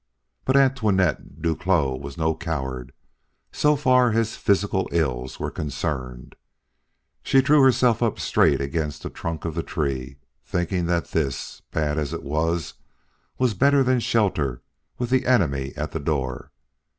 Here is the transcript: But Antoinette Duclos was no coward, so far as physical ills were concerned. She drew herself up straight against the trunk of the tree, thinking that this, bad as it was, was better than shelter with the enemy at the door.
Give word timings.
But 0.45 0.57
Antoinette 0.57 1.43
Duclos 1.43 2.01
was 2.01 2.17
no 2.17 2.33
coward, 2.35 2.91
so 3.51 3.75
far 3.75 4.13
as 4.13 4.35
physical 4.35 4.89
ills 4.91 5.39
were 5.39 5.51
concerned. 5.51 6.35
She 7.21 7.39
drew 7.39 7.61
herself 7.61 8.01
up 8.01 8.19
straight 8.19 8.61
against 8.61 9.03
the 9.03 9.11
trunk 9.11 9.45
of 9.45 9.53
the 9.53 9.61
tree, 9.61 10.17
thinking 10.43 10.87
that 10.87 11.11
this, 11.11 11.61
bad 11.69 11.99
as 11.99 12.13
it 12.13 12.23
was, 12.23 12.73
was 13.37 13.53
better 13.53 13.83
than 13.83 13.99
shelter 13.99 14.63
with 14.97 15.11
the 15.11 15.27
enemy 15.27 15.71
at 15.77 15.91
the 15.91 15.99
door. 15.99 16.49